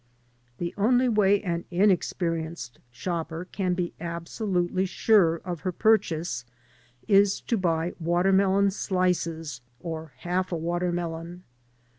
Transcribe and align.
The 0.57 0.73
only 0.79 1.07
way 1.07 1.43
an 1.43 1.65
inexperienced 1.69 2.79
shopper 2.89 3.45
can 3.45 3.75
be 3.75 3.93
absolutely 4.01 4.87
sure 4.87 5.35
of 5.45 5.59
her 5.59 5.71
purchase 5.71 6.43
is 7.07 7.39
to 7.41 7.55
buy 7.55 7.93
watermelon 7.99 8.71
slices 8.71 9.61
or 9.79 10.13
half 10.21 10.51
a 10.51 10.57
watermelon. 10.57 11.43